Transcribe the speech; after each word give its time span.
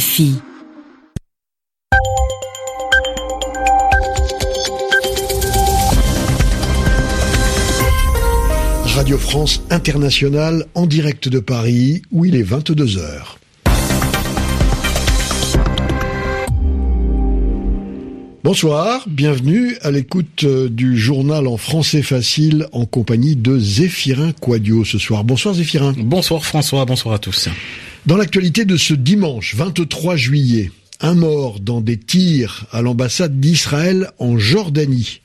RFI. 0.00 0.32
Radio 8.86 9.18
France 9.18 9.62
Internationale 9.68 10.64
en 10.74 10.86
direct 10.86 11.28
de 11.28 11.38
Paris 11.38 12.00
où 12.12 12.24
il 12.24 12.34
est 12.34 12.42
22 12.42 12.96
heures. 12.96 13.38
Bonsoir, 18.42 19.04
bienvenue 19.06 19.76
à 19.82 19.90
l'écoute 19.90 20.44
euh, 20.44 20.70
du 20.70 20.96
journal 20.96 21.46
en 21.46 21.58
français 21.58 22.00
facile 22.00 22.66
en 22.72 22.86
compagnie 22.86 23.36
de 23.36 23.58
Zéphirin 23.58 24.32
Quadio 24.32 24.82
ce 24.82 24.96
soir. 24.96 25.24
Bonsoir 25.24 25.54
Zéphirin. 25.54 25.92
Bonsoir 25.98 26.42
François, 26.46 26.86
bonsoir 26.86 27.16
à 27.16 27.18
tous. 27.18 27.50
Dans 28.06 28.16
l'actualité 28.16 28.64
de 28.64 28.78
ce 28.78 28.94
dimanche 28.94 29.54
23 29.54 30.16
juillet, 30.16 30.72
un 31.00 31.14
mort 31.14 31.60
dans 31.60 31.82
des 31.82 31.98
tirs 31.98 32.64
à 32.72 32.80
l'ambassade 32.80 33.38
d'Israël 33.40 34.10
en 34.18 34.38
Jordanie. 34.38 35.20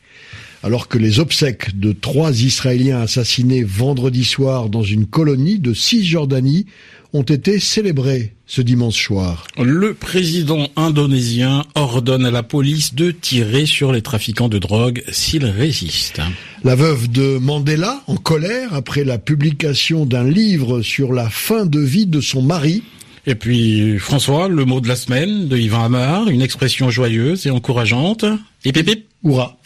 Alors 0.62 0.90
que 0.90 0.98
les 0.98 1.20
obsèques 1.20 1.80
de 1.80 1.94
trois 1.94 2.42
Israéliens 2.42 3.00
assassinés 3.00 3.64
vendredi 3.64 4.26
soir 4.26 4.68
dans 4.68 4.84
une 4.84 5.06
colonie 5.06 5.58
de 5.58 5.74
Cisjordanie 5.74 6.66
ont 7.16 7.24
été 7.24 7.60
célébrés 7.62 8.34
ce 8.46 8.62
dimanche 8.62 9.02
soir. 9.02 9.48
Le 9.58 9.94
président 9.94 10.68
indonésien 10.76 11.64
ordonne 11.74 12.26
à 12.26 12.32
la 12.32 12.44
police 12.44 12.94
de 12.94 13.12
tirer 13.12 13.66
sur 13.66 13.94
les 13.94 14.02
trafiquants 14.02 14.50
de 14.50 14.60
drogue 14.60 15.02
s'ils 15.12 15.46
résistent. 15.46 16.22
La 16.66 16.76
veuve 16.76 17.10
de 17.10 17.38
Mandela, 17.38 18.02
en 18.08 18.18
colère 18.18 18.74
après 18.74 19.06
la 19.06 19.18
publication 19.18 20.06
d'un 20.06 20.30
livre 20.30 20.82
sur 20.82 21.14
la 21.14 21.30
fin 21.30 21.66
de 21.66 21.80
vie 21.80 22.06
de 22.06 22.20
son 22.20 22.42
mari, 22.42 22.84
et 23.28 23.34
puis, 23.34 23.98
François, 23.98 24.50
le 24.50 24.66
mot 24.66 24.82
de 24.82 24.88
la 24.88 24.96
semaine 24.96 25.48
de 25.48 25.58
Yvan 25.58 25.86
Amar, 25.86 26.28
une 26.28 26.44
expression 26.44 26.92
joyeuse 26.92 27.48
et 27.48 27.50
encourageante. 27.50 28.24
Et 28.66 28.72
pip, 28.72 29.08
Hurrah 29.24 29.58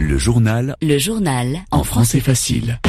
Le 0.00 0.18
journal. 0.18 0.74
Le 0.82 0.98
journal 0.98 1.60
En 1.70 1.84
français 1.84 2.18
facile. 2.18 2.80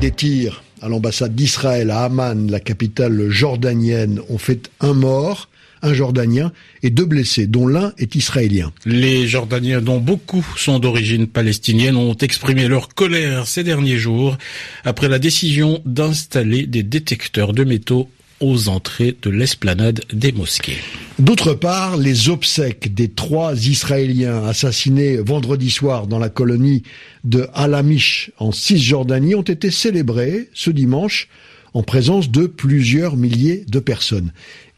Des 0.00 0.12
tirs 0.12 0.62
à 0.80 0.88
l'ambassade 0.88 1.34
d'Israël 1.34 1.90
à 1.90 2.04
Amman, 2.04 2.50
la 2.50 2.58
capitale 2.58 3.28
jordanienne, 3.28 4.18
ont 4.30 4.38
fait 4.38 4.70
un 4.80 4.94
mort, 4.94 5.50
un 5.82 5.92
Jordanien, 5.92 6.52
et 6.82 6.88
deux 6.88 7.04
blessés, 7.04 7.46
dont 7.46 7.66
l'un 7.66 7.92
est 7.98 8.14
israélien. 8.14 8.72
Les 8.86 9.28
Jordaniens, 9.28 9.82
dont 9.82 10.00
beaucoup 10.00 10.46
sont 10.56 10.78
d'origine 10.78 11.26
palestinienne, 11.26 11.96
ont 11.96 12.16
exprimé 12.16 12.66
leur 12.66 12.88
colère 12.94 13.46
ces 13.46 13.62
derniers 13.62 13.98
jours 13.98 14.38
après 14.84 15.08
la 15.08 15.18
décision 15.18 15.82
d'installer 15.84 16.66
des 16.66 16.82
détecteurs 16.82 17.52
de 17.52 17.64
métaux 17.64 18.08
aux 18.40 18.68
entrées 18.68 19.16
de 19.22 19.30
l'esplanade 19.30 20.00
des 20.12 20.32
mosquées. 20.32 20.78
D'autre 21.18 21.52
part, 21.54 21.96
les 21.96 22.28
obsèques 22.28 22.94
des 22.94 23.08
trois 23.08 23.54
Israéliens 23.66 24.44
assassinés 24.44 25.18
vendredi 25.18 25.70
soir 25.70 26.06
dans 26.06 26.18
la 26.18 26.30
colonie 26.30 26.82
de 27.24 27.46
Alamish 27.52 28.30
en 28.38 28.52
Cisjordanie 28.52 29.34
ont 29.34 29.42
été 29.42 29.70
célébrées 29.70 30.48
ce 30.54 30.70
dimanche 30.70 31.28
en 31.74 31.82
présence 31.82 32.30
de 32.30 32.46
plusieurs 32.46 33.16
milliers 33.16 33.64
de 33.68 33.78
personnes. 33.78 34.32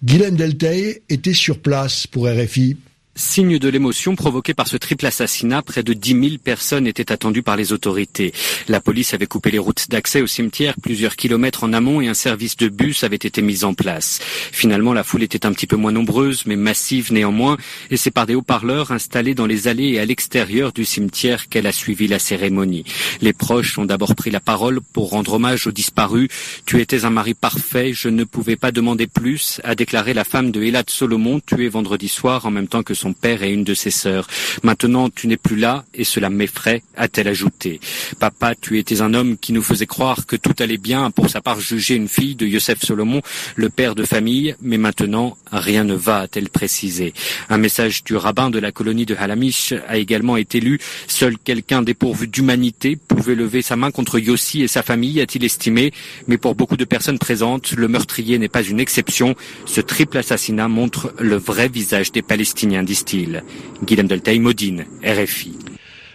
Guylaine 0.04 0.36
Deltey 0.36 1.02
était 1.08 1.32
sur 1.32 1.60
place 1.60 2.06
pour 2.06 2.26
RFI 2.28 2.76
Signe 3.14 3.58
de 3.58 3.68
l'émotion 3.68 4.16
provoquée 4.16 4.54
par 4.54 4.66
ce 4.66 4.78
triple 4.78 5.04
assassinat, 5.04 5.60
près 5.60 5.82
de 5.82 5.92
10 5.92 6.10
000 6.12 6.22
personnes 6.42 6.86
étaient 6.86 7.12
attendues 7.12 7.42
par 7.42 7.56
les 7.56 7.74
autorités. 7.74 8.32
La 8.68 8.80
police 8.80 9.12
avait 9.12 9.26
coupé 9.26 9.50
les 9.50 9.58
routes 9.58 9.90
d'accès 9.90 10.22
au 10.22 10.26
cimetière 10.26 10.76
plusieurs 10.80 11.16
kilomètres 11.16 11.64
en 11.64 11.74
amont 11.74 12.00
et 12.00 12.08
un 12.08 12.14
service 12.14 12.56
de 12.56 12.68
bus 12.68 13.04
avait 13.04 13.16
été 13.16 13.42
mis 13.42 13.64
en 13.64 13.74
place. 13.74 14.18
Finalement, 14.22 14.94
la 14.94 15.04
foule 15.04 15.22
était 15.22 15.44
un 15.44 15.52
petit 15.52 15.66
peu 15.66 15.76
moins 15.76 15.92
nombreuse, 15.92 16.44
mais 16.46 16.56
massive 16.56 17.12
néanmoins, 17.12 17.58
et 17.90 17.98
c'est 17.98 18.10
par 18.10 18.24
des 18.24 18.34
haut-parleurs 18.34 18.92
installés 18.92 19.34
dans 19.34 19.46
les 19.46 19.68
allées 19.68 19.90
et 19.90 19.98
à 19.98 20.06
l'extérieur 20.06 20.72
du 20.72 20.86
cimetière 20.86 21.50
qu'elle 21.50 21.66
a 21.66 21.72
suivi 21.72 22.08
la 22.08 22.18
cérémonie. 22.18 22.84
Les 23.20 23.34
proches 23.34 23.76
ont 23.76 23.84
d'abord 23.84 24.14
pris 24.14 24.30
la 24.30 24.40
parole 24.40 24.80
pour 24.80 25.10
rendre 25.10 25.34
hommage 25.34 25.66
aux 25.66 25.72
disparus. 25.72 26.28
Tu 26.64 26.80
étais 26.80 27.04
un 27.04 27.10
mari 27.10 27.34
parfait, 27.34 27.92
je 27.92 28.08
ne 28.08 28.24
pouvais 28.24 28.56
pas 28.56 28.72
demander 28.72 29.06
plus, 29.06 29.60
a 29.64 29.74
déclaré 29.74 30.14
la 30.14 30.24
femme 30.24 30.50
de 30.50 30.62
Elad 30.62 30.88
Solomon, 30.88 31.40
tuée 31.40 31.68
vendredi 31.68 32.08
soir 32.08 32.46
en 32.46 32.50
même 32.50 32.68
temps 32.68 32.82
que 32.82 32.94
son 33.02 33.12
père 33.12 33.42
et 33.42 33.52
une 33.52 33.64
de 33.64 33.74
ses 33.74 33.90
sœurs. 33.90 34.28
Maintenant, 34.62 35.10
tu 35.10 35.26
n'es 35.26 35.36
plus 35.36 35.56
là 35.56 35.84
et 35.92 36.04
cela 36.04 36.30
m'effraie, 36.30 36.82
a-t-elle 36.96 37.28
ajouté. 37.28 37.80
Papa, 38.20 38.54
tu 38.54 38.78
étais 38.78 39.00
un 39.02 39.12
homme 39.12 39.36
qui 39.36 39.52
nous 39.52 39.62
faisait 39.62 39.86
croire 39.86 40.26
que 40.26 40.36
tout 40.36 40.54
allait 40.60 40.78
bien, 40.78 41.10
pour 41.10 41.28
sa 41.28 41.40
part 41.40 41.60
juger 41.60 41.96
une 41.96 42.08
fille 42.08 42.36
de 42.36 42.46
Yosef 42.46 42.80
Solomon, 42.84 43.20
le 43.56 43.68
père 43.70 43.94
de 43.94 44.04
famille, 44.04 44.54
mais 44.62 44.78
maintenant, 44.78 45.36
rien 45.50 45.84
ne 45.84 45.94
va, 45.94 46.20
a-t-elle 46.20 46.48
précisé. 46.48 47.12
Un 47.48 47.58
message 47.58 48.04
du 48.04 48.14
rabbin 48.14 48.50
de 48.50 48.60
la 48.60 48.70
colonie 48.70 49.06
de 49.06 49.16
Halamish 49.16 49.74
a 49.88 49.96
également 49.96 50.36
été 50.36 50.60
lu. 50.60 50.78
Seul 51.08 51.36
quelqu'un 51.38 51.82
dépourvu 51.82 52.28
d'humanité 52.28 52.96
pouvait 52.96 53.34
lever 53.34 53.62
sa 53.62 53.76
main 53.76 53.90
contre 53.90 54.18
Yossi 54.18 54.62
et 54.62 54.68
sa 54.68 54.82
famille, 54.82 55.20
a-t-il 55.20 55.44
estimé. 55.44 55.92
Mais 56.28 56.38
pour 56.38 56.54
beaucoup 56.54 56.76
de 56.76 56.84
personnes 56.84 57.18
présentes, 57.18 57.72
le 57.72 57.88
meurtrier 57.88 58.38
n'est 58.38 58.48
pas 58.48 58.62
une 58.62 58.78
exception. 58.78 59.34
Ce 59.66 59.80
triple 59.80 60.18
assassinat 60.18 60.68
montre 60.68 61.12
le 61.18 61.36
vrai 61.36 61.68
visage 61.68 62.12
des 62.12 62.22
Palestiniens, 62.22 62.84
disent-ils. 62.92 63.42
Guillaume 63.84 64.06
Deltay, 64.06 64.38
Modine, 64.38 64.84
RFI. 65.02 65.52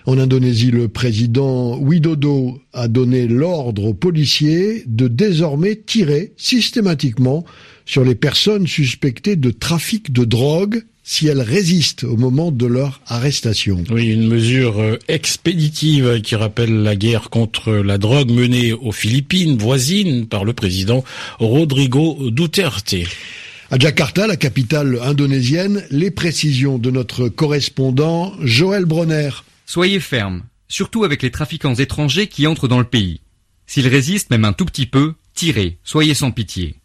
En 0.06 0.20
Indonésie, 0.20 0.72
le 0.72 0.88
président 0.88 1.76
Widodo 1.78 2.62
a 2.72 2.88
donné 2.88 3.28
l'ordre 3.28 3.86
aux 3.86 3.94
policiers 3.94 4.84
de 4.86 5.08
désormais 5.08 5.76
tirer 5.76 6.34
systématiquement 6.38 7.44
sur 7.86 8.04
les 8.04 8.16
personnes 8.16 8.68
suspectées 8.68 9.36
de 9.36 9.50
trafic 9.50 10.14
de 10.14 10.24
drogue 10.24 10.84
si 11.04 11.28
elles 11.28 11.42
résistent 11.42 12.04
au 12.04 12.16
moment 12.16 12.52
de 12.52 12.66
leur 12.68 13.02
arrestation. 13.08 13.84
Oui, 13.90 14.08
une 14.08 14.28
mesure 14.28 14.80
euh, 14.80 15.00
expéditive 15.08 16.22
qui 16.22 16.36
rappelle 16.36 16.84
la 16.84 16.96
guerre 16.96 17.30
contre 17.30 17.72
la 17.72 17.98
drogue 17.98 18.30
menée 18.30 18.74
aux 18.74 18.92
Philippines 18.92 19.58
voisines 19.58 20.28
par 20.28 20.46
le 20.46 20.54
président 20.54 21.04
Rodrigo 21.40 22.18
Duterte. 22.30 22.96
À 23.70 23.78
Jakarta, 23.78 24.28
la 24.28 24.38
capitale 24.38 24.98
indonésienne, 25.04 25.84
les 25.92 26.10
précisions 26.10 26.78
de 26.78 26.90
notre 26.90 27.28
correspondant 27.28 28.34
Joël 28.42 28.86
Bronner. 28.86 29.30
Soyez 29.66 30.00
ferme, 30.00 30.44
surtout 30.70 31.04
avec 31.04 31.22
les 31.22 31.32
trafiquants 31.32 31.76
étrangers 31.76 32.28
qui 32.28 32.48
entrent 32.48 32.70
dans 32.70 32.80
le 32.80 32.86
pays. 32.86 33.20
S'ils 33.66 33.90
résistent 33.90 34.30
même 34.30 34.46
un 34.46 34.54
tout 34.54 34.64
petit 34.64 34.86
peu, 34.86 35.16
tirez, 35.34 35.80
soyez 35.84 36.14
sans 36.14 36.32
pitié. 36.32 36.78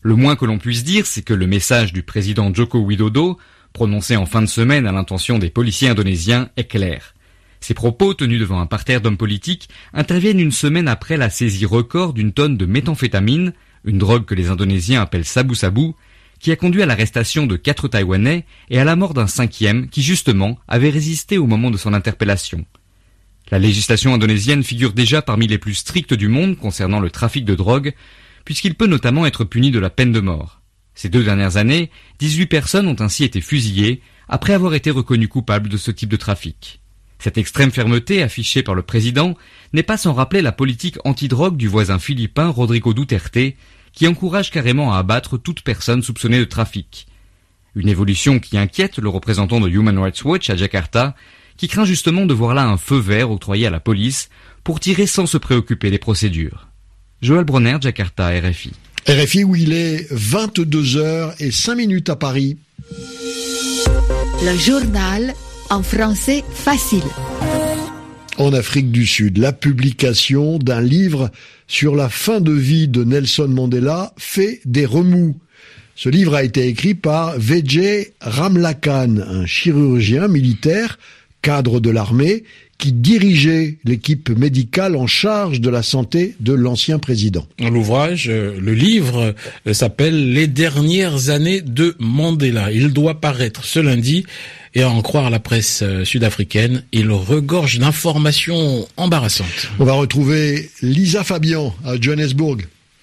Le 0.00 0.16
moins 0.16 0.34
que 0.34 0.46
l'on 0.46 0.56
puisse 0.58 0.84
dire, 0.84 1.04
c'est 1.04 1.20
que 1.20 1.34
le 1.34 1.46
message 1.46 1.92
du 1.92 2.02
président 2.02 2.52
Joko 2.54 2.78
Widodo, 2.78 3.36
prononcé 3.74 4.16
en 4.16 4.24
fin 4.24 4.40
de 4.40 4.46
semaine 4.46 4.86
à 4.86 4.92
l'intention 4.92 5.38
des 5.38 5.50
policiers 5.50 5.90
indonésiens, 5.90 6.48
est 6.56 6.64
clair. 6.64 7.12
Ces 7.60 7.74
propos, 7.74 8.14
tenus 8.14 8.40
devant 8.40 8.60
un 8.60 8.66
parterre 8.66 9.02
d'hommes 9.02 9.18
politiques, 9.18 9.68
interviennent 9.92 10.40
une 10.40 10.50
semaine 10.50 10.88
après 10.88 11.18
la 11.18 11.28
saisie 11.28 11.66
record 11.66 12.14
d'une 12.14 12.32
tonne 12.32 12.56
de 12.56 12.64
méthamphétamine, 12.64 13.52
une 13.84 13.98
drogue 13.98 14.24
que 14.24 14.34
les 14.34 14.48
Indonésiens 14.48 15.02
appellent 15.02 15.26
sabu 15.26 15.54
sabu, 15.54 15.92
qui 16.42 16.50
a 16.50 16.56
conduit 16.56 16.82
à 16.82 16.86
l'arrestation 16.86 17.46
de 17.46 17.56
quatre 17.56 17.86
Taïwanais 17.86 18.44
et 18.68 18.80
à 18.80 18.84
la 18.84 18.96
mort 18.96 19.14
d'un 19.14 19.28
cinquième 19.28 19.88
qui, 19.88 20.02
justement, 20.02 20.58
avait 20.66 20.90
résisté 20.90 21.38
au 21.38 21.46
moment 21.46 21.70
de 21.70 21.76
son 21.76 21.94
interpellation. 21.94 22.66
La 23.52 23.60
législation 23.60 24.12
indonésienne 24.12 24.64
figure 24.64 24.92
déjà 24.92 25.22
parmi 25.22 25.46
les 25.46 25.58
plus 25.58 25.74
strictes 25.74 26.14
du 26.14 26.26
monde 26.26 26.58
concernant 26.58 26.98
le 26.98 27.10
trafic 27.10 27.44
de 27.44 27.54
drogue, 27.54 27.94
puisqu'il 28.44 28.74
peut 28.74 28.88
notamment 28.88 29.24
être 29.24 29.44
puni 29.44 29.70
de 29.70 29.78
la 29.78 29.88
peine 29.88 30.10
de 30.10 30.18
mort. 30.18 30.60
Ces 30.96 31.08
deux 31.08 31.22
dernières 31.22 31.58
années, 31.58 31.90
18 32.18 32.46
personnes 32.46 32.88
ont 32.88 33.00
ainsi 33.00 33.22
été 33.22 33.40
fusillées 33.40 34.02
après 34.28 34.52
avoir 34.52 34.74
été 34.74 34.90
reconnues 34.90 35.28
coupables 35.28 35.68
de 35.68 35.76
ce 35.76 35.92
type 35.92 36.10
de 36.10 36.16
trafic. 36.16 36.80
Cette 37.20 37.38
extrême 37.38 37.70
fermeté 37.70 38.20
affichée 38.20 38.64
par 38.64 38.74
le 38.74 38.82
président 38.82 39.36
n'est 39.72 39.84
pas 39.84 39.96
sans 39.96 40.12
rappeler 40.12 40.42
la 40.42 40.50
politique 40.50 40.98
antidrogue 41.04 41.56
du 41.56 41.68
voisin 41.68 42.00
philippin 42.00 42.48
Rodrigo 42.48 42.94
Duterte, 42.94 43.54
qui 43.92 44.06
encourage 44.06 44.50
carrément 44.50 44.92
à 44.92 44.98
abattre 44.98 45.38
toute 45.38 45.62
personne 45.62 46.02
soupçonnée 46.02 46.38
de 46.38 46.44
trafic. 46.44 47.06
Une 47.74 47.88
évolution 47.88 48.38
qui 48.38 48.58
inquiète 48.58 48.98
le 48.98 49.08
représentant 49.08 49.60
de 49.60 49.68
Human 49.68 49.98
Rights 49.98 50.24
Watch 50.24 50.50
à 50.50 50.56
Jakarta, 50.56 51.14
qui 51.56 51.68
craint 51.68 51.84
justement 51.84 52.26
de 52.26 52.34
voir 52.34 52.54
là 52.54 52.64
un 52.64 52.76
feu 52.76 52.98
vert 52.98 53.30
octroyé 53.30 53.66
à 53.66 53.70
la 53.70 53.80
police 53.80 54.28
pour 54.64 54.80
tirer 54.80 55.06
sans 55.06 55.26
se 55.26 55.38
préoccuper 55.38 55.90
des 55.90 55.98
procédures. 55.98 56.68
Joël 57.20 57.44
Bronner, 57.44 57.76
Jakarta, 57.80 58.28
RFI. 58.28 58.72
RFI 59.08 59.44
où 59.44 59.56
il 59.56 59.72
est 59.72 60.06
22 60.10 60.96
heures 60.96 61.34
et 61.38 61.50
5 61.50 61.74
minutes 61.74 62.10
à 62.10 62.16
Paris. 62.16 62.56
Le 64.44 64.56
journal 64.56 65.34
en 65.70 65.82
français 65.82 66.44
facile. 66.52 67.02
En 68.42 68.52
Afrique 68.54 68.90
du 68.90 69.06
Sud, 69.06 69.38
la 69.38 69.52
publication 69.52 70.58
d'un 70.58 70.80
livre 70.80 71.30
sur 71.68 71.94
la 71.94 72.08
fin 72.08 72.40
de 72.40 72.50
vie 72.50 72.88
de 72.88 73.04
Nelson 73.04 73.46
Mandela 73.46 74.12
fait 74.16 74.60
des 74.64 74.84
remous. 74.84 75.36
Ce 75.94 76.08
livre 76.08 76.34
a 76.34 76.42
été 76.42 76.66
écrit 76.66 76.94
par 76.94 77.38
Vijay 77.38 78.14
Ramlakan, 78.20 79.18
un 79.18 79.46
chirurgien 79.46 80.26
militaire 80.26 80.98
cadre 81.40 81.78
de 81.78 81.90
l'armée, 81.90 82.42
qui 82.78 82.92
dirigeait 82.92 83.78
l'équipe 83.84 84.28
médicale 84.30 84.96
en 84.96 85.06
charge 85.06 85.60
de 85.60 85.70
la 85.70 85.84
santé 85.84 86.34
de 86.40 86.52
l'ancien 86.52 86.98
président. 86.98 87.46
L'ouvrage, 87.60 88.28
euh, 88.28 88.58
le 88.60 88.74
livre, 88.74 89.36
euh, 89.68 89.72
s'appelle 89.72 90.32
Les 90.32 90.48
dernières 90.48 91.28
années 91.28 91.60
de 91.60 91.94
Mandela. 92.00 92.72
Il 92.72 92.92
doit 92.92 93.20
paraître 93.20 93.64
ce 93.64 93.78
lundi 93.78 94.24
et 94.74 94.82
à 94.82 94.88
en 94.88 95.02
croire 95.02 95.30
la 95.30 95.38
presse 95.38 95.80
euh, 95.82 96.04
sud-africaine, 96.04 96.82
il 96.92 97.10
regorge 97.10 97.78
d'informations 97.78 98.86
embarrassantes. 98.96 99.70
On 99.78 99.84
va 99.84 99.92
retrouver 99.92 100.70
Lisa 100.80 101.24
Fabian 101.24 101.74
à 101.84 102.00
Johannesburg. 102.00 102.62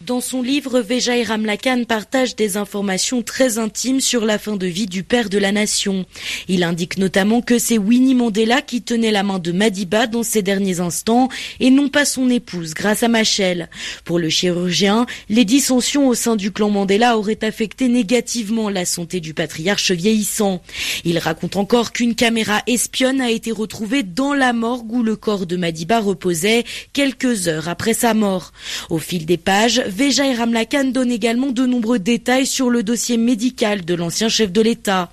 Dans 0.10 0.22
son 0.22 0.42
livre, 0.42 0.80
Vijay 0.80 1.22
Ramlakan 1.22 1.84
partage 1.84 2.36
des 2.36 2.58
informations 2.58 3.22
très 3.22 3.60
intimes 3.60 4.02
sur 4.02 4.26
la 4.26 4.40
fin 4.40 4.56
de 4.56 4.66
vie 4.66 4.88
du 4.88 5.04
père 5.04 5.30
de 5.30 5.38
la 5.38 5.52
nation. 5.52 6.04
Il 6.48 6.64
indique 6.64 6.98
notamment 6.98 7.42
que 7.42 7.60
c'est 7.60 7.78
Winnie 7.78 8.16
Mandela 8.16 8.64
qui 8.64 8.82
tenait 8.82 9.12
la 9.12 9.22
main 9.22 9.38
de 9.38 9.52
Madiba 9.52 10.08
dans 10.08 10.24
ses 10.24 10.42
derniers 10.42 10.80
instants 10.80 11.30
et 11.60 11.70
non 11.70 11.90
pas 11.90 12.06
son 12.06 12.28
épouse 12.28 12.74
grâce 12.74 13.04
à 13.04 13.08
Machel. 13.08 13.70
Pour 14.04 14.18
le 14.18 14.30
chirurgien, 14.30 15.06
les 15.30 15.46
dissensions 15.46 16.08
au 16.08 16.16
sein 16.16 16.36
du 16.36 16.52
clan 16.52 16.72
Mandela 16.72 17.16
auraient 17.16 17.44
affecté 17.44 17.88
négativement 17.88 18.72
la 18.72 18.86
santé 18.86 19.20
du 19.20 19.36
patriarche 19.36 19.92
vieillissant. 19.92 20.64
Il 21.06 21.20
raconte 21.20 21.56
encore 21.56 21.92
qu'une 21.92 22.16
caméra 22.16 22.64
espionne 22.66 23.22
a 23.22 23.30
été 23.30 23.52
retrouvée 23.52 24.02
dans 24.02 24.34
la 24.34 24.54
morgue 24.54 24.92
où 24.92 25.04
le 25.04 25.16
corps 25.16 25.46
de 25.46 25.56
Madiba 25.56 26.00
reposait 26.00 26.64
quelques 26.94 27.48
heures 27.48 27.70
après 27.70 27.94
sa 27.94 28.16
mort. 28.16 28.54
Au 28.90 28.98
fil 28.98 29.28
des 29.28 29.38
pages, 29.38 29.84
Vijay 30.00 30.34
Ramlakan 30.34 30.86
donne 30.94 31.12
également 31.12 31.52
de 31.52 31.66
nombreux 31.66 32.00
détails 32.00 32.46
sur 32.46 32.70
le 32.70 32.84
dossier 32.84 33.18
médical 33.18 33.84
de 33.84 33.96
l'ancien 33.96 34.30
chef 34.30 34.50
de 34.50 34.62
l'État. 34.62 35.12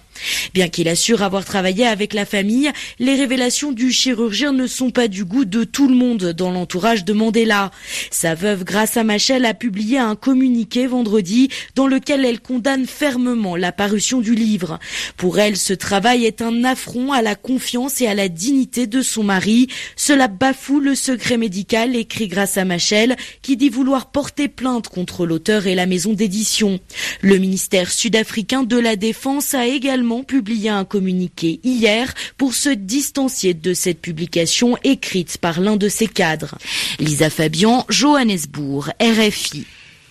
Bien 0.54 0.68
qu'il 0.68 0.88
assure 0.88 1.22
avoir 1.22 1.44
travaillé 1.44 1.86
avec 1.86 2.14
la 2.14 2.24
famille, 2.24 2.70
les 2.98 3.14
révélations 3.14 3.72
du 3.72 3.92
chirurgien 3.92 4.52
ne 4.52 4.66
sont 4.66 4.90
pas 4.90 5.08
du 5.08 5.24
goût 5.24 5.44
de 5.44 5.64
tout 5.64 5.88
le 5.88 5.94
monde 5.94 6.32
dans 6.32 6.50
l'entourage 6.50 7.04
de 7.04 7.12
Mandela. 7.12 7.70
Sa 8.10 8.34
veuve 8.34 8.64
Graça 8.64 9.04
Machel 9.04 9.44
a 9.44 9.54
publié 9.54 9.98
un 9.98 10.16
communiqué 10.16 10.86
vendredi 10.86 11.48
dans 11.74 11.86
lequel 11.86 12.24
elle 12.24 12.40
condamne 12.40 12.86
fermement 12.86 13.56
la 13.56 13.72
parution 13.72 14.20
du 14.20 14.34
livre. 14.34 14.78
Pour 15.16 15.38
elle, 15.38 15.56
ce 15.56 15.72
travail 15.72 16.24
est 16.24 16.42
un 16.42 16.64
affront 16.64 17.12
à 17.12 17.22
la 17.22 17.34
confiance 17.34 18.00
et 18.00 18.06
à 18.06 18.14
la 18.14 18.28
dignité 18.28 18.86
de 18.86 19.02
son 19.02 19.24
mari. 19.24 19.68
Cela 19.96 20.28
bafoue 20.28 20.80
le 20.80 20.94
secret 20.94 21.36
médical, 21.36 21.96
écrit 21.96 22.28
Graça 22.28 22.64
Machel, 22.64 23.16
qui 23.42 23.56
dit 23.56 23.68
vouloir 23.68 24.10
porter 24.10 24.48
plainte 24.48 24.88
contre 24.88 25.26
l'auteur 25.26 25.66
et 25.66 25.74
la 25.74 25.86
maison 25.86 26.12
d'édition. 26.12 26.80
Le 27.20 27.38
ministère 27.38 27.90
sud-africain 27.90 28.62
de 28.62 28.78
la 28.78 28.96
Défense 28.96 29.54
a 29.54 29.66
également 29.66 30.05
publié 30.26 30.70
un 30.70 30.84
communiqué 30.84 31.60
hier 31.64 32.14
pour 32.36 32.54
se 32.54 32.68
distancier 32.68 33.54
de 33.54 33.74
cette 33.74 34.00
publication 34.00 34.76
écrite 34.84 35.38
par 35.38 35.60
l'un 35.60 35.76
de 35.76 35.88
ses 35.88 36.06
cadres. 36.06 36.56
Lisa 36.98 37.30
Fabian, 37.30 37.84
Johannesburg, 37.88 38.90
RFI. 39.00 39.66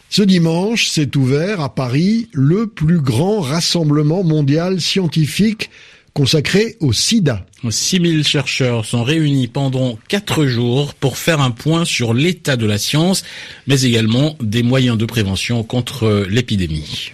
Ce 0.10 0.22
dimanche 0.22 0.88
s'est 0.88 1.18
ouvert 1.18 1.62
à 1.62 1.74
Paris 1.74 2.30
le 2.32 2.68
plus 2.68 3.00
grand 3.00 3.42
rassemblement 3.42 4.24
mondial 4.24 4.80
scientifique 4.80 5.70
consacré 6.14 6.78
au 6.80 6.94
sida. 6.94 7.46
6000 7.70 8.24
chercheurs 8.24 8.86
sont 8.86 9.04
réunis 9.04 9.48
pendant 9.48 10.00
quatre 10.08 10.46
jours 10.46 10.94
pour 10.94 11.18
faire 11.18 11.42
un 11.42 11.52
point 11.52 11.84
sur 11.84 12.14
l'état 12.14 12.56
de 12.56 12.66
la 12.66 12.78
science, 12.78 13.24
mais 13.68 13.82
également 13.82 14.38
des 14.40 14.64
moyens 14.64 14.98
de 14.98 15.06
prévention 15.06 15.64
contre 15.64 16.26
l'épidémie. 16.30 17.12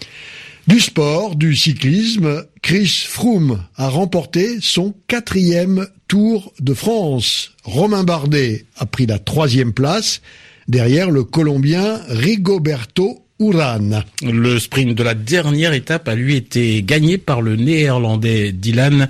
Du 0.67 0.79
sport, 0.79 1.35
du 1.35 1.55
cyclisme, 1.55 2.45
Chris 2.61 3.05
Froome 3.07 3.63
a 3.77 3.89
remporté 3.89 4.59
son 4.61 4.93
quatrième 5.07 5.87
Tour 6.07 6.53
de 6.59 6.75
France. 6.75 7.53
Romain 7.63 8.03
Bardet 8.03 8.65
a 8.77 8.85
pris 8.85 9.07
la 9.07 9.17
troisième 9.17 9.73
place 9.73 10.21
derrière 10.67 11.09
le 11.09 11.23
Colombien 11.23 11.99
Rigoberto 12.07 13.25
Urán. 13.39 14.03
Le 14.21 14.59
sprint 14.59 14.95
de 14.95 15.03
la 15.03 15.15
dernière 15.15 15.73
étape 15.73 16.07
a 16.07 16.13
lui 16.13 16.35
été 16.35 16.83
gagné 16.83 17.17
par 17.17 17.41
le 17.41 17.55
néerlandais 17.55 18.51
Dylan 18.51 19.09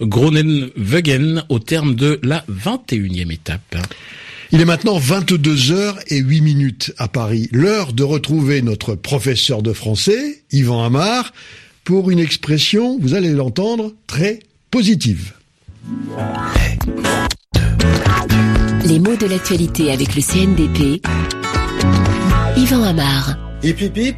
Groenewegen 0.00 1.42
au 1.48 1.58
terme 1.58 1.96
de 1.96 2.20
la 2.22 2.44
21e 2.48 3.32
étape. 3.32 3.76
Il 4.54 4.60
est 4.60 4.66
maintenant 4.66 4.98
22h 4.98 5.94
et 6.08 6.18
8 6.18 6.42
minutes 6.42 6.92
à 6.98 7.08
Paris. 7.08 7.48
L'heure 7.52 7.94
de 7.94 8.02
retrouver 8.02 8.60
notre 8.60 8.94
professeur 8.94 9.62
de 9.62 9.72
français, 9.72 10.42
Yvan 10.52 10.84
Amar, 10.84 11.32
pour 11.84 12.10
une 12.10 12.18
expression, 12.18 12.98
vous 13.00 13.14
allez 13.14 13.30
l'entendre, 13.30 13.94
très 14.06 14.40
positive. 14.70 15.32
Les 18.84 18.98
mots 18.98 19.16
de 19.16 19.26
l'actualité 19.26 19.90
avec 19.90 20.14
le 20.14 20.20
CNDP. 20.20 21.02
Yvan 22.58 22.82
Amar. 22.82 23.38
Hip 23.62 23.76
hip 23.80 23.96
hip, 23.96 24.16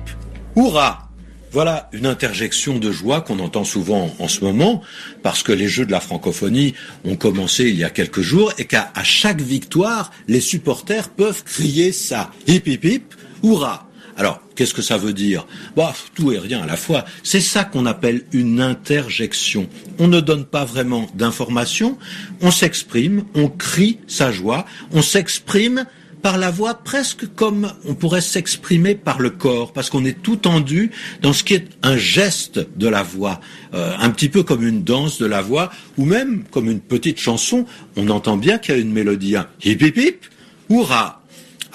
hurrah 0.57 1.11
voilà 1.55 1.89
une 1.93 2.07
interjection 2.07 2.81
de 2.81 2.91
joie 2.91 3.21
qu'on 3.21 3.39
entend 3.39 3.63
souvent 3.63 4.13
en 4.19 4.27
ce 4.27 4.41
moment, 4.41 4.83
parce 5.23 5.45
que 5.45 5.53
les 5.53 5.69
Jeux 5.69 5.87
de 5.87 5.93
la 5.93 6.01
francophonie 6.01 6.75
ont 7.05 7.15
commencé 7.15 7.69
il 7.69 7.77
y 7.77 7.85
a 7.85 7.91
quelques 7.91 8.23
jours 8.23 8.53
et 8.59 8.65
qu'à 8.65 8.91
chaque 9.05 9.41
victoire, 9.41 10.11
les 10.27 10.41
supporters 10.41 11.11
peuvent 11.11 11.45
crier 11.45 11.93
ça. 11.93 12.33
Hip 12.49 12.63
hip 12.67 12.81
hip, 12.83 13.15
hurrah 13.45 13.89
alors, 14.17 14.41
qu'est-ce 14.55 14.75
que 14.75 14.83
ça 14.83 14.97
veut 14.97 15.13
dire? 15.13 15.45
Bah, 15.75 15.93
Tout 16.15 16.31
et 16.31 16.39
rien 16.39 16.63
à 16.63 16.67
la 16.67 16.77
fois. 16.77 17.05
C'est 17.25 17.41
ça 17.41 17.65
qu'on 17.65 17.85
appelle 17.85 18.23
une 18.33 18.61
interjection. 18.61 19.69
On 19.99 20.07
ne 20.07 20.21
donne 20.21 20.45
pas 20.45 20.65
vraiment 20.65 21.09
d'informations, 21.15 21.99
on 22.41 22.53
s'exprime, 22.53 23.25
on 23.35 23.49
crie 23.49 23.99
sa 24.07 24.31
joie, 24.31 24.67
on 24.93 25.03
s'exprime 25.03 25.85
par 26.25 26.39
la 26.39 26.51
voix 26.51 26.73
presque 26.73 27.27
comme 27.35 27.71
on 27.85 27.95
pourrait 27.95 28.23
s'exprimer 28.23 28.95
par 28.95 29.21
le 29.21 29.29
corps, 29.29 29.75
parce 29.75 29.91
qu'on 29.91 30.07
est 30.07 30.23
tout 30.23 30.37
tendu 30.37 30.91
dans 31.21 31.35
ce 31.35 31.45
qui 31.45 31.53
est 31.53 31.69
un 31.83 31.99
geste 31.99 32.67
de 32.79 32.89
la 32.89 33.03
voix, 33.03 33.41
euh, 33.75 33.95
un 33.99 34.09
petit 34.09 34.31
peu 34.31 34.43
comme 34.43 34.67
une 34.67 34.83
danse 34.83 35.19
de 35.19 35.27
la 35.27 35.43
voix, 35.43 35.71
ou 35.99 36.07
même 36.07 36.45
comme 36.51 36.71
une 36.71 36.81
petite 36.81 37.21
chanson, 37.21 37.67
on 37.97 38.09
entend 38.09 38.39
bien 38.39 38.57
qu'il 38.57 38.75
y 38.75 38.79
a 38.79 38.81
une 38.81 38.91
mélodie, 38.91 39.37
un 39.37 39.47
hip 39.63 39.77
hip 39.83 40.01
hip, 40.01 40.21
hurrah. 40.71 41.23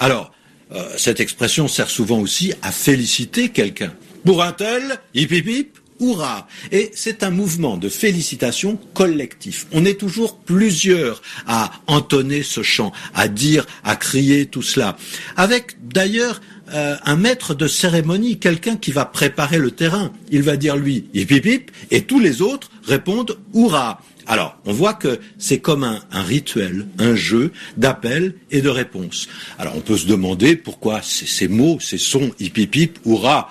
Alors, 0.00 0.32
euh, 0.72 0.94
cette 0.96 1.20
expression 1.20 1.68
sert 1.68 1.88
souvent 1.88 2.18
aussi 2.18 2.52
à 2.60 2.72
féliciter 2.72 3.50
quelqu'un. 3.50 3.92
Pour 4.24 4.42
un 4.42 4.50
tel, 4.50 4.98
hip 5.14 5.28
hip 5.30 5.48
hip, 5.48 5.79
Hurrah 6.00 6.46
Et 6.72 6.90
c'est 6.94 7.22
un 7.22 7.30
mouvement 7.30 7.76
de 7.76 7.88
félicitations 7.88 8.78
collectif. 8.94 9.66
On 9.72 9.84
est 9.84 9.98
toujours 9.98 10.38
plusieurs 10.38 11.22
à 11.46 11.72
entonner 11.86 12.42
ce 12.42 12.62
chant, 12.62 12.92
à 13.14 13.28
dire, 13.28 13.66
à 13.84 13.96
crier 13.96 14.46
tout 14.46 14.62
cela. 14.62 14.96
Avec 15.36 15.76
d'ailleurs 15.82 16.40
euh, 16.72 16.96
un 17.04 17.16
maître 17.16 17.54
de 17.54 17.66
cérémonie, 17.66 18.38
quelqu'un 18.38 18.76
qui 18.76 18.92
va 18.92 19.04
préparer 19.04 19.58
le 19.58 19.72
terrain. 19.72 20.12
Il 20.30 20.42
va 20.42 20.56
dire 20.56 20.76
lui, 20.76 21.06
hip 21.14 21.28
hip 21.30 21.70
et 21.90 22.02
tous 22.02 22.20
les 22.20 22.42
autres 22.42 22.70
répondent 22.84 23.38
hurrah. 23.54 24.00
Alors, 24.26 24.56
on 24.64 24.72
voit 24.72 24.94
que 24.94 25.18
c'est 25.38 25.58
comme 25.58 25.82
un, 25.82 26.00
un, 26.12 26.22
rituel, 26.22 26.86
un 26.98 27.16
jeu 27.16 27.50
d'appel 27.76 28.34
et 28.52 28.62
de 28.62 28.68
réponse. 28.68 29.26
Alors, 29.58 29.74
on 29.76 29.80
peut 29.80 29.96
se 29.96 30.06
demander 30.06 30.54
pourquoi 30.54 31.00
ces 31.02 31.48
mots, 31.48 31.78
ces 31.80 31.98
sons 31.98 32.30
hip 32.38 32.52
hip 32.56 32.76
hip, 32.76 32.92
hurrah 33.04 33.50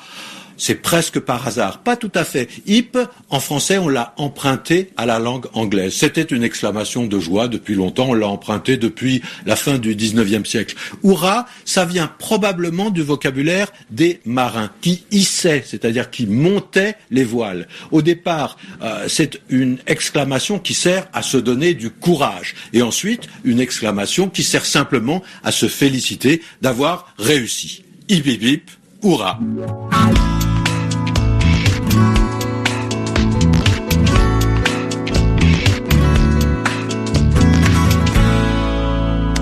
c'est 0.59 0.75
presque 0.75 1.19
par 1.19 1.47
hasard. 1.47 1.79
Pas 1.79 1.95
tout 1.95 2.11
à 2.13 2.23
fait. 2.23 2.47
Hip, 2.67 2.97
en 3.29 3.39
français, 3.39 3.79
on 3.79 3.87
l'a 3.87 4.13
emprunté 4.17 4.91
à 4.97 5.05
la 5.05 5.17
langue 5.17 5.47
anglaise. 5.53 5.93
C'était 5.93 6.21
une 6.21 6.43
exclamation 6.43 7.05
de 7.05 7.19
joie 7.19 7.47
depuis 7.47 7.73
longtemps. 7.73 8.09
On 8.09 8.13
l'a 8.13 8.27
emprunté 8.27 8.77
depuis 8.77 9.23
la 9.45 9.55
fin 9.55 9.77
du 9.77 9.95
19e 9.95 10.45
siècle. 10.45 10.75
Hurrah, 11.03 11.47
ça 11.65 11.85
vient 11.85 12.11
probablement 12.19 12.89
du 12.91 13.01
vocabulaire 13.01 13.71
des 13.89 14.19
marins 14.25 14.69
qui 14.81 15.03
hissaient, 15.11 15.63
c'est-à-dire 15.65 16.11
qui 16.11 16.27
montaient 16.27 16.95
les 17.09 17.23
voiles. 17.23 17.67
Au 17.91 18.01
départ, 18.01 18.57
euh, 18.81 19.05
c'est 19.07 19.41
une 19.49 19.77
exclamation 19.87 20.59
qui 20.59 20.73
sert 20.73 21.07
à 21.13 21.21
se 21.21 21.37
donner 21.37 21.73
du 21.73 21.89
courage. 21.89 22.55
Et 22.73 22.81
ensuite, 22.81 23.27
une 23.43 23.59
exclamation 23.59 24.29
qui 24.29 24.43
sert 24.43 24.65
simplement 24.65 25.23
à 25.43 25.51
se 25.51 25.67
féliciter 25.67 26.41
d'avoir 26.61 27.13
réussi. 27.17 27.83
Hip 28.09 28.23
hip 28.25 28.43
hip, 28.43 28.63
hurrah. 29.03 29.39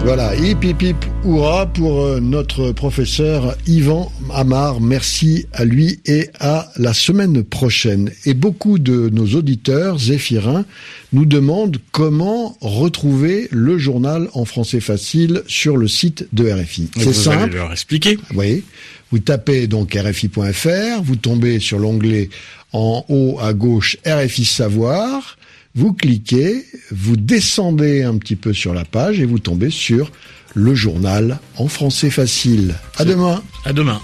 Voilà, 0.07 0.33
hip 0.37 0.63
hip 0.63 0.81
hip 0.81 0.95
hurrah 1.25 1.65
pour 1.65 2.01
euh, 2.01 2.21
notre 2.21 2.71
professeur 2.71 3.57
Yvan 3.67 4.09
Amar. 4.33 4.79
Merci 4.79 5.47
à 5.51 5.65
lui 5.65 5.99
et 6.05 6.29
à 6.39 6.71
la 6.77 6.93
semaine 6.93 7.43
prochaine. 7.43 8.09
Et 8.25 8.33
beaucoup 8.33 8.79
de 8.79 9.09
nos 9.09 9.35
auditeurs 9.35 9.99
zéphirins 9.99 10.63
nous 11.11 11.25
demandent 11.25 11.79
comment 11.91 12.57
retrouver 12.61 13.49
le 13.51 13.77
journal 13.77 14.29
en 14.33 14.45
français 14.45 14.79
facile 14.79 15.43
sur 15.45 15.75
le 15.75 15.89
site 15.89 16.25
de 16.31 16.49
RFI. 16.49 16.89
C'est 16.95 17.11
simple. 17.11 17.43
Allez 17.43 17.55
leur 17.55 17.73
expliquer. 17.73 18.17
Oui. 18.33 18.63
Vous 19.11 19.19
tapez 19.19 19.67
donc 19.67 19.93
RFI.fr, 19.93 21.01
vous 21.03 21.17
tombez 21.17 21.59
sur 21.59 21.79
l'onglet 21.79 22.29
en 22.71 23.03
haut 23.09 23.39
à 23.41 23.51
gauche 23.51 23.97
RFI 24.05 24.45
Savoir. 24.45 25.37
Vous 25.75 25.93
cliquez, 25.93 26.65
vous 26.91 27.17
descendez 27.17 28.03
un 28.03 28.17
petit 28.17 28.35
peu 28.35 28.53
sur 28.53 28.73
la 28.73 28.85
page 28.85 29.19
et 29.19 29.25
vous 29.25 29.39
tombez 29.39 29.69
sur 29.69 30.11
le 30.53 30.73
journal 30.73 31.39
en 31.57 31.67
français 31.67 32.09
facile. 32.09 32.75
À 32.97 33.05
demain. 33.05 33.43
À 33.65 33.73
demain. 33.73 34.01